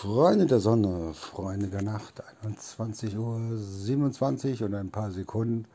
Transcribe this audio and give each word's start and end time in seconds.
Freunde 0.00 0.46
der 0.46 0.60
Sonne, 0.60 1.12
Freunde 1.12 1.66
der 1.68 1.82
Nacht, 1.82 2.22
21 2.42 3.18
Uhr 3.18 3.38
27 3.54 4.62
und 4.62 4.74
ein 4.74 4.90
paar 4.90 5.10
Sekunden. 5.10 5.66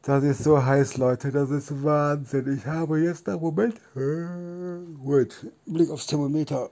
Das 0.00 0.24
ist 0.24 0.42
so 0.42 0.64
heiß, 0.64 0.96
Leute, 0.96 1.30
das 1.32 1.50
ist 1.50 1.84
Wahnsinn. 1.84 2.56
Ich 2.56 2.64
habe 2.64 2.98
jetzt 2.98 3.28
einen 3.28 3.42
Moment. 3.42 3.78
Gut, 5.04 5.52
Blick 5.66 5.90
aufs 5.90 6.06
Thermometer. 6.06 6.70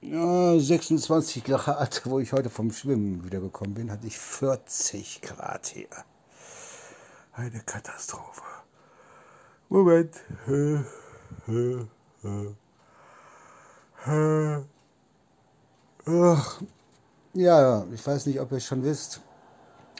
Ja, 0.00 0.58
26 0.58 1.44
Grad, 1.44 2.00
wo 2.06 2.18
ich 2.18 2.32
heute 2.32 2.48
vom 2.48 2.72
Schwimmen 2.72 3.22
wiedergekommen 3.22 3.74
bin, 3.74 3.90
hatte 3.90 4.06
ich 4.06 4.18
40 4.18 5.20
Grad 5.20 5.66
hier. 5.66 5.88
Eine 7.34 7.60
Katastrophe. 7.60 8.40
Moment. 9.68 10.14
Ja, 17.32 17.86
ich 17.92 18.06
weiß 18.06 18.26
nicht, 18.26 18.38
ob 18.38 18.52
ihr 18.52 18.58
es 18.58 18.66
schon 18.66 18.84
wisst. 18.84 19.22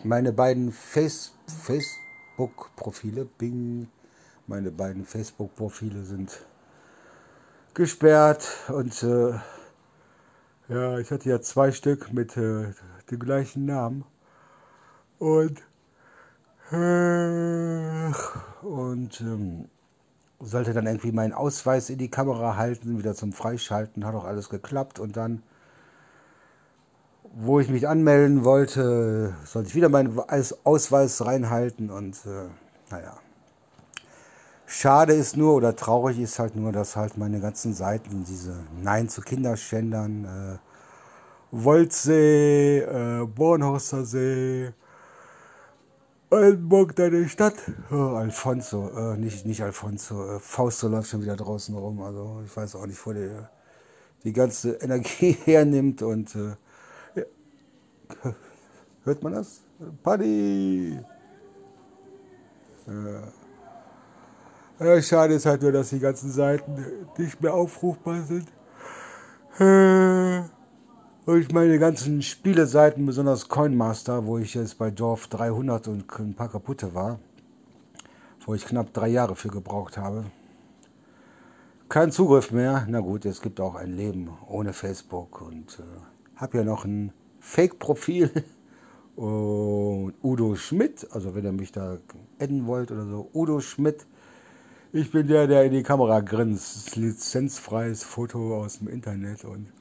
Meine 0.02 0.32
beiden 0.32 0.72
Face 0.72 1.32
Facebook-Profile, 1.46 3.24
Bing, 3.24 3.88
meine 4.46 4.70
beiden 4.70 5.06
Facebook-Profile 5.06 6.04
sind 6.04 6.44
gesperrt 7.72 8.46
und 8.68 9.02
äh, 9.02 9.38
ja, 10.68 10.98
ich 10.98 11.10
hatte 11.10 11.30
ja 11.30 11.40
zwei 11.40 11.72
Stück 11.72 12.12
mit 12.12 12.36
äh, 12.36 12.72
dem 13.10 13.18
gleichen 13.18 13.64
Namen 13.64 14.04
und 15.18 15.62
äh, 16.70 18.12
und 18.62 19.20
ähm, 19.20 19.68
sollte 20.40 20.72
dann 20.72 20.86
irgendwie 20.86 21.12
meinen 21.12 21.32
Ausweis 21.32 21.90
in 21.90 21.98
die 21.98 22.10
Kamera 22.10 22.56
halten, 22.56 22.98
wieder 22.98 23.14
zum 23.14 23.32
Freischalten, 23.32 24.04
hat 24.04 24.14
auch 24.14 24.24
alles 24.24 24.48
geklappt 24.48 24.98
und 24.98 25.16
dann, 25.16 25.42
wo 27.34 27.60
ich 27.60 27.68
mich 27.68 27.88
anmelden 27.88 28.44
wollte, 28.44 29.34
sollte 29.44 29.68
ich 29.68 29.74
wieder 29.74 29.88
meinen 29.88 30.18
Ausweis 30.64 31.24
reinhalten 31.24 31.90
und 31.90 32.16
äh, 32.26 32.48
naja. 32.90 33.16
Schade 34.66 35.12
ist 35.12 35.36
nur 35.36 35.54
oder 35.54 35.76
traurig 35.76 36.18
ist 36.18 36.38
halt 36.38 36.56
nur, 36.56 36.72
dass 36.72 36.96
halt 36.96 37.18
meine 37.18 37.40
ganzen 37.40 37.74
Seiten, 37.74 38.24
diese 38.24 38.56
Nein 38.82 39.08
zu 39.08 39.20
Kinderschändern, 39.20 40.24
äh, 40.24 40.58
Wolzsee, 41.50 42.78
äh, 42.80 43.26
Bornhorster 43.26 44.04
See, 44.04 44.72
Oldenburg, 46.34 46.96
deine 46.96 47.28
Stadt. 47.28 47.54
Oh, 47.92 48.16
Alfonso, 48.16 48.88
äh, 48.88 49.16
nicht, 49.16 49.46
nicht 49.46 49.62
Alfonso. 49.62 50.34
Äh, 50.34 50.40
Fausto 50.40 50.88
läuft 50.88 51.08
schon 51.08 51.22
wieder 51.22 51.36
draußen 51.36 51.76
rum. 51.76 52.02
Also 52.02 52.42
ich 52.44 52.56
weiß 52.56 52.74
auch 52.74 52.86
nicht, 52.86 53.06
wo 53.06 53.12
der 53.12 53.50
die 54.24 54.32
ganze 54.32 54.72
Energie 54.72 55.36
hernimmt. 55.44 56.02
Und 56.02 56.34
äh, 56.34 56.56
ja. 57.14 57.24
hört 59.04 59.22
man 59.22 59.34
das? 59.34 59.60
Paddy! 60.02 60.98
Ja. 62.88 63.22
ja. 64.80 65.02
schade 65.02 65.34
ist 65.34 65.46
halt 65.46 65.62
nur, 65.62 65.70
dass 65.70 65.90
die 65.90 66.00
ganzen 66.00 66.32
Seiten 66.32 66.84
nicht 67.16 67.40
mehr 67.40 67.54
aufrufbar 67.54 68.22
sind. 68.22 68.48
Und 71.26 71.40
ich 71.40 71.52
meine 71.52 71.78
ganzen 71.78 72.20
Spieleseiten, 72.20 73.06
besonders 73.06 73.48
Coinmaster, 73.48 74.26
wo 74.26 74.36
ich 74.36 74.52
jetzt 74.52 74.76
bei 74.76 74.90
Dorf 74.90 75.26
300 75.28 75.88
und 75.88 76.04
ein 76.18 76.34
paar 76.34 76.50
kaputte 76.50 76.94
war, 76.94 77.18
wo 78.44 78.54
ich 78.54 78.66
knapp 78.66 78.92
drei 78.92 79.08
Jahre 79.08 79.34
für 79.34 79.48
gebraucht 79.48 79.96
habe. 79.96 80.26
Kein 81.88 82.12
Zugriff 82.12 82.50
mehr. 82.50 82.86
Na 82.90 83.00
gut, 83.00 83.24
es 83.24 83.40
gibt 83.40 83.58
auch 83.58 83.74
ein 83.74 83.96
Leben 83.96 84.28
ohne 84.46 84.74
Facebook 84.74 85.40
und 85.40 85.78
äh, 85.78 86.36
habe 86.36 86.58
ja 86.58 86.64
noch 86.64 86.84
ein 86.84 87.10
Fake-Profil 87.40 88.30
und 89.16 90.12
Udo 90.22 90.56
Schmidt, 90.56 91.08
also 91.10 91.34
wenn 91.34 91.46
ihr 91.46 91.52
mich 91.52 91.72
da 91.72 91.96
adden 92.38 92.66
wollt 92.66 92.90
oder 92.90 93.06
so, 93.06 93.30
Udo 93.32 93.60
Schmidt. 93.60 94.04
Ich 94.92 95.10
bin 95.10 95.26
der, 95.26 95.46
der 95.46 95.64
in 95.64 95.72
die 95.72 95.82
Kamera 95.82 96.20
grinst. 96.20 96.96
Lizenzfreies 96.96 98.04
Foto 98.04 98.62
aus 98.62 98.80
dem 98.80 98.88
Internet 98.88 99.46
und 99.46 99.72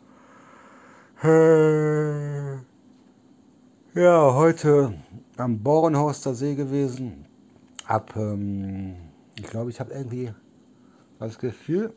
ja, 3.94 4.34
heute 4.34 4.94
am 5.38 5.64
Bornhorster 5.64 6.34
See 6.34 6.54
gewesen. 6.56 7.26
Ab, 7.88 8.14
ähm, 8.18 8.96
ich 9.38 9.44
glaube, 9.44 9.70
ich 9.70 9.80
habe 9.80 9.94
irgendwie 9.94 10.34
das 11.20 11.40
Gefühl, 11.40 11.94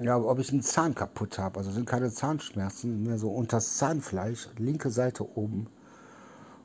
ja, 0.00 0.16
ob 0.16 0.40
ich 0.40 0.50
einen 0.50 0.62
Zahn 0.62 0.92
kaputt 0.92 1.38
habe. 1.38 1.58
Also 1.58 1.70
sind 1.70 1.86
keine 1.86 2.10
Zahnschmerzen, 2.10 3.04
mehr 3.04 3.18
so 3.18 3.30
unter 3.30 3.58
das 3.58 3.76
Zahnfleisch, 3.76 4.48
linke 4.56 4.90
Seite 4.90 5.24
oben. 5.36 5.68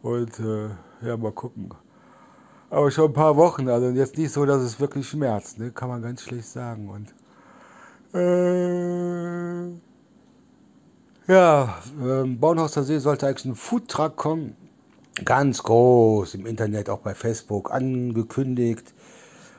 Und 0.01 0.39
äh, 0.39 0.69
ja, 1.05 1.15
mal 1.15 1.31
gucken. 1.31 1.69
Aber 2.71 2.89
schon 2.89 3.11
ein 3.11 3.13
paar 3.13 3.37
Wochen, 3.37 3.69
also 3.69 3.89
jetzt 3.89 4.17
nicht 4.17 4.31
so, 4.31 4.47
dass 4.47 4.63
es 4.63 4.79
wirklich 4.79 5.07
schmerzt, 5.07 5.59
ne? 5.59 5.69
kann 5.69 5.89
man 5.89 6.01
ganz 6.01 6.23
schlecht 6.23 6.47
sagen. 6.47 6.89
Und 6.89 7.13
äh, 8.13 9.67
ja, 11.31 11.81
ähm, 12.01 12.39
Bornhauser 12.39 12.83
See 12.83 12.99
sollte 12.99 13.27
eigentlich 13.27 13.45
ein 13.45 13.55
Foodtruck 13.55 14.15
kommen. 14.15 14.55
Ganz 15.25 15.63
groß 15.63 16.35
im 16.35 16.45
Internet, 16.45 16.89
auch 16.89 16.99
bei 16.99 17.13
Facebook 17.13 17.71
angekündigt. 17.71 18.93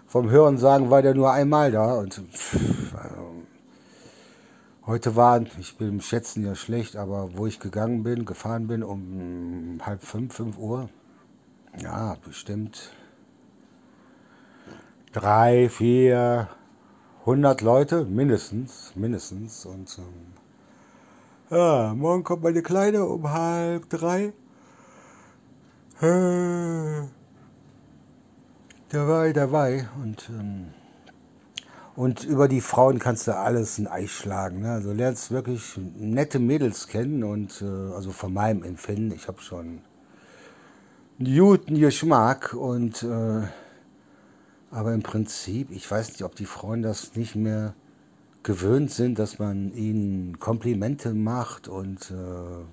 Vom 0.06 0.31
Hören 0.31 0.59
sagen 0.59 0.91
war 0.91 1.03
der 1.03 1.14
nur 1.14 1.32
einmal 1.32 1.72
da. 1.72 1.94
Und 1.94 2.14
pff, 2.14 2.94
also, 2.94 3.32
heute 4.87 5.16
war, 5.16 5.41
ich 5.59 5.76
bin 5.76 5.88
im 5.88 6.00
Schätzen 6.00 6.44
ja 6.44 6.54
schlecht, 6.54 6.97
aber 6.97 7.37
wo 7.37 7.47
ich 7.47 7.60
gegangen 7.60 8.03
bin, 8.03 8.25
gefahren 8.25 8.66
bin 8.66 8.82
um 8.82 9.81
halb 9.84 10.03
fünf, 10.03 10.34
fünf 10.34 10.59
Uhr, 10.59 10.88
ja, 11.81 12.16
bestimmt 12.25 12.93
drei, 15.12 15.69
vier, 15.69 16.48
100 17.27 17.62
Leute, 17.62 18.05
mindestens, 18.05 18.93
mindestens. 18.95 19.65
Und 19.65 19.99
ähm, 19.99 21.57
ja, 21.57 21.95
morgen 21.95 22.23
kommt 22.23 22.43
meine 22.43 22.61
Kleine 22.61 23.07
um 23.07 23.33
halb 23.33 23.89
drei. 23.89 24.35
Äh, 26.03 27.09
dabei, 28.91 29.33
dabei. 29.33 29.89
Und, 30.03 30.29
ähm, 30.29 30.67
und 31.97 32.25
über 32.25 32.47
die 32.47 32.61
Frauen 32.61 32.99
kannst 32.99 33.27
du 33.27 33.35
alles 33.35 33.79
ein 33.79 33.87
Ei 33.87 34.06
schlagen. 34.06 34.61
Ne? 34.61 34.73
Also 34.73 34.93
lernst 34.93 35.31
wirklich 35.31 35.81
nette 35.97 36.39
Mädels 36.39 36.89
kennen 36.89 37.25
und 37.25 37.62
äh, 37.62 37.95
also 37.95 38.11
von 38.11 38.35
meinem 38.35 38.62
Empfinden, 38.65 39.12
ich 39.12 39.29
habe 39.29 39.41
schon 39.41 39.81
einen 41.19 41.39
guten 41.39 41.79
Geschmack 41.79 42.53
und 42.53 43.03
äh, 43.03 43.45
aber 44.75 44.93
im 44.93 45.05
Prinzip, 45.05 45.71
ich 45.71 45.89
weiß 45.89 46.09
nicht, 46.09 46.25
ob 46.25 46.35
die 46.35 46.47
Frauen 46.47 46.83
das 46.83 47.15
nicht 47.15 47.37
mehr 47.37 47.75
gewöhnt 48.43 48.91
sind, 48.91 49.21
dass 49.21 49.39
man 49.39 49.73
ihnen 49.73 50.41
Komplimente 50.41 51.15
macht 51.15 51.69
und 51.69 52.11
äh, 52.11 52.65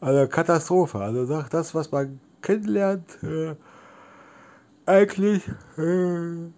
also 0.00 0.28
Katastrophe. 0.28 0.98
Also 0.98 1.24
sagt 1.24 1.54
das, 1.54 1.74
was 1.74 1.90
man 1.92 2.20
kennenlernt, 2.42 3.22
äh, 3.22 3.56
eigentlich 4.84 5.48
äh, 5.78 6.50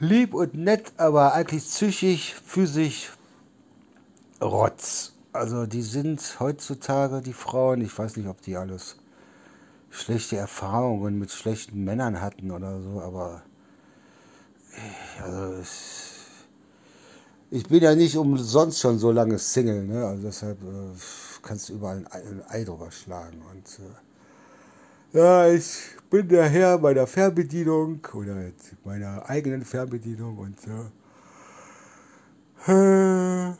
lieb 0.00 0.32
und 0.32 0.54
nett, 0.54 0.94
aber 0.96 1.34
eigentlich 1.34 1.62
psychisch, 1.62 2.34
physisch 2.42 3.12
Rotz. 4.40 5.12
Also 5.34 5.66
die 5.66 5.82
sind 5.82 6.40
heutzutage 6.40 7.20
die 7.20 7.34
Frauen, 7.34 7.82
ich 7.82 7.96
weiß 7.96 8.16
nicht, 8.16 8.28
ob 8.28 8.40
die 8.40 8.56
alles 8.56 8.96
schlechte 9.94 10.36
Erfahrungen 10.36 11.18
mit 11.18 11.30
schlechten 11.30 11.84
Männern 11.84 12.20
hatten 12.20 12.50
oder 12.50 12.80
so, 12.80 13.00
aber 13.00 13.42
also 15.22 15.62
ich 17.50 17.68
bin 17.68 17.82
ja 17.82 17.94
nicht 17.94 18.16
umsonst 18.16 18.80
schon 18.80 18.98
so 18.98 19.12
lange 19.12 19.38
Single, 19.38 19.84
ne? 19.84 20.04
also 20.04 20.22
deshalb 20.24 20.60
äh, 20.62 20.96
kannst 21.42 21.68
du 21.68 21.74
überall 21.74 22.04
ein 22.10 22.42
Ei, 22.48 22.64
drüber 22.64 22.90
schlagen. 22.90 23.40
Und 23.52 23.78
äh, 25.14 25.18
ja, 25.18 25.46
ich 25.48 25.78
bin 26.10 26.26
der 26.28 26.48
Herr 26.48 26.78
meiner 26.78 27.06
Fernbedienung 27.06 28.00
oder 28.12 28.34
meiner 28.84 29.30
eigenen 29.30 29.64
Fernbedienung 29.64 30.36
und 30.38 30.56
äh, 32.66 32.72
äh, 32.72 33.52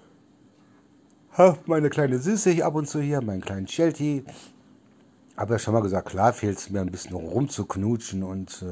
habe 1.31 1.59
meine 1.67 1.91
kleine 1.91 2.19
Süße 2.19 2.65
ab 2.65 2.75
und 2.75 2.89
zu 2.89 3.01
hier, 3.01 3.21
meinen 3.21 3.43
kleinen 3.43 3.69
Sheltie 3.69 4.25
habe 5.37 5.55
ja 5.55 5.59
schon 5.59 5.75
mal 5.75 5.83
gesagt, 5.83 6.09
klar 6.09 6.33
fehlt 6.33 6.59
es 6.59 6.71
mir 6.71 6.81
ein 6.81 6.91
bisschen 6.91 7.15
rumzuknutschen 7.15 8.23
und 8.23 8.63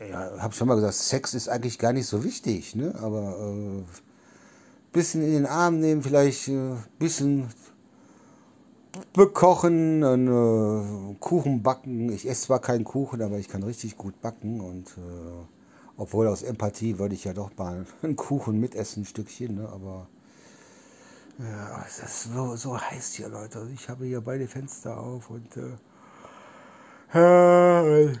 äh, 0.00 0.10
ja, 0.10 0.42
habe 0.42 0.54
schon 0.54 0.68
mal 0.68 0.74
gesagt, 0.74 0.94
Sex 0.94 1.34
ist 1.34 1.48
eigentlich 1.48 1.78
gar 1.78 1.92
nicht 1.92 2.06
so 2.06 2.24
wichtig, 2.24 2.74
ne? 2.74 2.94
Aber 3.00 3.36
äh, 3.38 3.84
bisschen 4.92 5.22
in 5.22 5.32
den 5.32 5.46
Arm 5.46 5.78
nehmen, 5.80 6.02
vielleicht 6.02 6.48
äh, 6.48 6.74
bisschen 6.98 7.48
bekochen, 9.12 10.02
einen, 10.04 10.28
äh, 10.28 11.14
Kuchen 11.20 11.62
backen. 11.62 12.10
Ich 12.12 12.28
esse 12.28 12.46
zwar 12.46 12.60
keinen 12.60 12.84
Kuchen, 12.84 13.22
aber 13.22 13.38
ich 13.38 13.48
kann 13.48 13.62
richtig 13.62 13.96
gut 13.96 14.20
backen 14.20 14.60
und 14.60 14.88
äh, 14.98 15.44
Obwohl 15.96 16.26
aus 16.26 16.42
Empathie 16.42 16.98
würde 16.98 17.14
ich 17.14 17.24
ja 17.24 17.32
doch 17.32 17.50
mal 17.56 17.86
einen 18.02 18.16
Kuchen 18.16 18.58
mitessen, 18.58 19.02
ein 19.02 19.06
Stückchen, 19.06 19.56
ne? 19.56 19.68
aber 19.68 20.08
ja, 21.38 21.84
es 21.86 21.98
ist 21.98 22.34
so, 22.34 22.56
so 22.56 22.80
heiß 22.80 23.14
hier, 23.14 23.28
Leute. 23.28 23.60
Also 23.60 23.72
ich 23.72 23.88
habe 23.88 24.04
hier 24.04 24.20
beide 24.20 24.46
Fenster 24.46 24.98
auf 24.98 25.30
und 25.30 25.56
äh, 25.56 25.76
äh, 27.14 28.18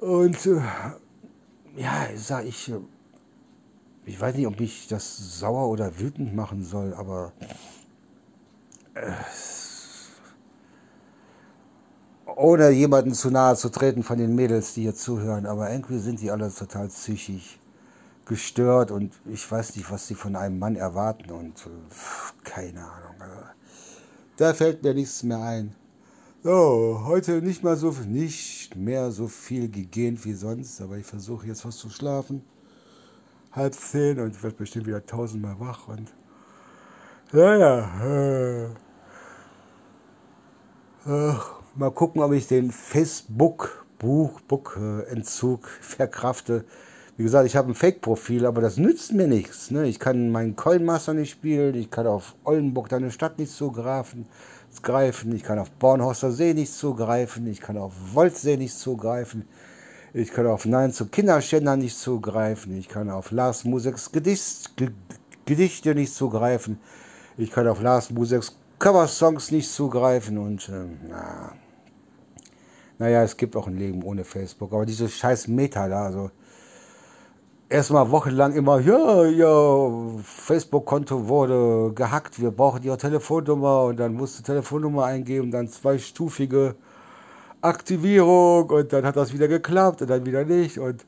und 0.00 0.46
äh, 0.46 0.60
ja, 1.76 2.06
sag 2.14 2.44
ich, 2.44 2.70
äh, 2.70 2.78
ich 4.04 4.20
weiß 4.20 4.36
nicht, 4.36 4.46
ob 4.46 4.60
mich 4.60 4.88
das 4.88 5.38
sauer 5.38 5.68
oder 5.68 5.98
wütend 5.98 6.34
machen 6.34 6.64
soll, 6.64 6.94
aber 6.94 7.32
äh, 8.94 9.12
ohne 12.36 12.70
jemanden 12.70 13.14
zu 13.14 13.30
nahe 13.30 13.56
zu 13.56 13.70
treten 13.70 14.02
von 14.02 14.18
den 14.18 14.34
Mädels, 14.34 14.74
die 14.74 14.82
hier 14.82 14.94
zuhören, 14.94 15.46
aber 15.46 15.70
irgendwie 15.70 15.98
sind 15.98 16.20
die 16.20 16.30
alle 16.30 16.52
total 16.52 16.88
psychisch 16.88 17.58
gestört 18.26 18.90
und 18.90 19.14
ich 19.24 19.50
weiß 19.50 19.76
nicht, 19.76 19.90
was 19.90 20.06
sie 20.06 20.14
von 20.14 20.36
einem 20.36 20.58
Mann 20.58 20.76
erwarten 20.76 21.30
und 21.30 21.58
pff, 21.58 22.34
keine 22.44 22.80
Ahnung. 22.80 23.14
Also, 23.20 23.42
da 24.36 24.52
fällt 24.52 24.82
mir 24.82 24.92
nichts 24.94 25.22
mehr 25.22 25.40
ein. 25.40 25.74
So, 26.42 27.02
heute 27.04 27.40
nicht 27.42 27.64
mal 27.64 27.76
so 27.76 27.90
nicht 28.06 28.76
mehr 28.76 29.10
so 29.10 29.28
viel 29.28 29.70
gegähnt 29.70 30.24
wie 30.24 30.34
sonst, 30.34 30.80
aber 30.80 30.96
ich 30.98 31.06
versuche 31.06 31.46
jetzt 31.46 31.64
was 31.64 31.76
zu 31.76 31.90
schlafen. 31.90 32.42
Halb 33.52 33.74
zehn 33.74 34.20
und 34.20 34.36
ich 34.36 34.42
werde 34.42 34.56
bestimmt 34.56 34.86
wieder 34.86 35.04
tausendmal 35.04 35.58
wach 35.58 35.88
und 35.88 36.12
naja. 37.32 37.88
Äh, 38.04 38.66
äh, 41.06 41.34
mal 41.74 41.90
gucken, 41.90 42.22
ob 42.22 42.32
ich 42.32 42.46
den 42.46 42.70
Facebook-Buch-Entzug 42.70 45.64
äh, 45.64 45.82
verkrafte. 45.82 46.64
Wie 47.16 47.22
gesagt, 47.22 47.46
ich 47.46 47.56
habe 47.56 47.70
ein 47.70 47.74
Fake-Profil, 47.74 48.44
aber 48.44 48.60
das 48.60 48.76
nützt 48.76 49.12
mir 49.14 49.26
nichts. 49.26 49.70
Ne? 49.70 49.86
Ich 49.86 49.98
kann 49.98 50.30
meinen 50.30 50.54
Coinmaster 50.54 51.14
nicht 51.14 51.30
spielen, 51.30 51.74
ich 51.74 51.90
kann 51.90 52.06
auf 52.06 52.34
Oldenburg, 52.44 52.90
deine 52.90 53.10
Stadt, 53.10 53.38
nicht 53.38 53.52
zugreifen, 53.52 54.26
greifen, 54.82 55.34
ich 55.34 55.42
kann 55.42 55.58
auf 55.58 55.70
Bornhorster 55.70 56.30
See 56.30 56.54
nicht 56.54 56.72
zugreifen, 56.72 57.46
ich 57.46 57.60
kann 57.60 57.78
auf 57.78 57.92
Wolfsee 58.12 58.56
nicht 58.56 58.78
zugreifen, 58.78 59.46
ich 60.12 60.30
kann 60.32 60.46
auf 60.46 60.64
Nein 60.66 60.92
zu 60.92 61.06
Kinderschändern 61.06 61.78
nicht 61.78 61.98
zugreifen, 61.98 62.76
ich 62.76 62.88
kann 62.88 63.10
auf 63.10 63.30
Lars 63.30 63.64
Museks 63.64 64.12
Gedicht, 64.12 64.74
Gedichte 65.44 65.94
nicht 65.94 66.14
zugreifen, 66.14 66.78
ich 67.36 67.50
kann 67.50 67.68
auf 67.68 67.80
Lars 67.80 68.10
Museks 68.10 68.56
Coversongs 68.78 69.50
nicht 69.50 69.70
zugreifen 69.70 70.36
und 70.38 70.68
äh, 70.68 70.84
na, 71.08 71.52
naja, 72.98 73.22
es 73.22 73.36
gibt 73.36 73.56
auch 73.56 73.66
ein 73.66 73.78
Leben 73.78 74.02
ohne 74.02 74.24
Facebook, 74.24 74.72
aber 74.72 74.86
diese 74.86 75.08
scheiß 75.08 75.48
Meta 75.48 75.88
da, 75.88 76.04
also 76.04 76.30
erstmal 77.68 78.10
wochenlang 78.10 78.52
immer, 78.52 78.80
ja, 78.80 79.24
ja, 79.24 79.90
Facebook-Konto 80.22 81.28
wurde 81.28 81.92
gehackt, 81.94 82.40
wir 82.40 82.50
brauchen 82.50 82.82
Ihre 82.82 82.96
Telefonnummer. 82.96 83.84
Und 83.84 83.98
dann 83.98 84.14
musste 84.14 84.42
Telefonnummer 84.42 85.04
eingeben, 85.04 85.50
dann 85.50 85.68
zweistufige 85.68 86.76
Aktivierung. 87.60 88.70
Und 88.70 88.92
dann 88.92 89.04
hat 89.04 89.16
das 89.16 89.32
wieder 89.32 89.48
geklappt 89.48 90.02
und 90.02 90.10
dann 90.10 90.26
wieder 90.26 90.44
nicht. 90.44 90.78
Und 90.78 91.04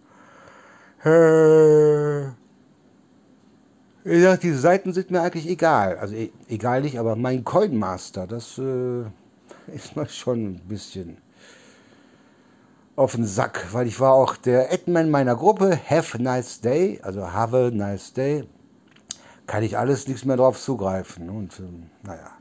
äh, 1.04 2.26
ich 4.04 4.22
sag, 4.22 4.40
die 4.40 4.52
Seiten 4.52 4.92
sind 4.92 5.10
mir 5.10 5.20
eigentlich 5.22 5.48
egal, 5.48 5.98
also 5.98 6.14
e 6.14 6.30
egal 6.48 6.80
nicht, 6.82 6.98
aber 6.98 7.14
mein 7.14 7.44
Coinmaster, 7.44 8.26
das 8.26 8.58
äh, 8.58 9.02
ist 9.74 9.96
mal 9.96 10.08
schon 10.08 10.54
ein 10.54 10.60
bisschen 10.66 11.18
auf 12.98 13.12
den 13.12 13.26
Sack, 13.26 13.68
weil 13.70 13.86
ich 13.86 14.00
war 14.00 14.12
auch 14.14 14.34
der 14.34 14.72
Admin 14.72 15.08
meiner 15.08 15.36
Gruppe, 15.36 15.78
Have 15.88 16.18
a 16.18 16.20
nice 16.20 16.60
day, 16.60 16.98
also 17.00 17.32
have 17.32 17.56
a 17.56 17.70
nice 17.70 18.12
day, 18.12 18.42
kann 19.46 19.62
ich 19.62 19.78
alles 19.78 20.08
nichts 20.08 20.24
mehr 20.24 20.36
drauf 20.36 20.60
zugreifen. 20.60 21.30
Und 21.30 21.60
ähm, 21.60 21.90
naja, 22.02 22.32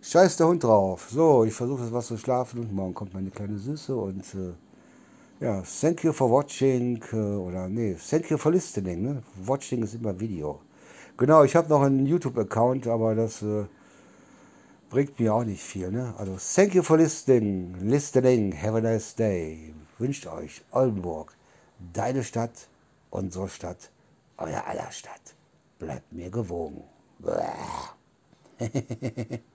scheiß 0.00 0.38
der 0.38 0.48
Hund 0.48 0.64
drauf. 0.64 1.08
So, 1.10 1.44
ich 1.44 1.52
versuche 1.52 1.82
jetzt 1.82 1.92
was 1.92 2.06
zu 2.06 2.16
schlafen 2.16 2.60
und 2.60 2.72
morgen 2.72 2.94
kommt 2.94 3.12
meine 3.12 3.28
kleine 3.28 3.58
Süße 3.58 3.94
und 3.94 4.24
äh, 4.34 5.44
ja, 5.44 5.62
thank 5.82 6.02
you 6.04 6.12
for 6.14 6.30
watching 6.30 7.02
äh, 7.12 7.16
oder 7.16 7.68
nee, 7.68 7.94
thank 8.08 8.30
you 8.30 8.38
for 8.38 8.50
listening. 8.50 9.02
Ne? 9.02 9.22
Watching 9.44 9.82
ist 9.82 9.94
immer 9.94 10.18
Video. 10.18 10.62
Genau, 11.18 11.44
ich 11.44 11.54
habe 11.54 11.68
noch 11.68 11.82
einen 11.82 12.06
YouTube-Account, 12.06 12.86
aber 12.86 13.14
das 13.14 13.42
äh, 13.42 13.66
bringt 14.88 15.20
mir 15.20 15.34
auch 15.34 15.44
nicht 15.44 15.62
viel. 15.62 15.90
Ne? 15.90 16.14
Also, 16.16 16.38
thank 16.54 16.74
you 16.74 16.82
for 16.82 16.96
listening, 16.96 17.74
listening, 17.82 18.54
have 18.54 18.78
a 18.78 18.80
nice 18.80 19.14
day 19.14 19.74
wünscht 20.02 20.26
euch 20.26 20.62
Oldenburg, 20.72 21.36
deine 21.92 22.24
Stadt, 22.24 22.68
unsere 23.10 23.48
Stadt, 23.48 23.90
euer 24.36 24.66
aller 24.66 24.90
Stadt. 24.90 25.36
Bleibt 25.78 26.12
mir 26.12 26.28
gewogen. 26.28 26.82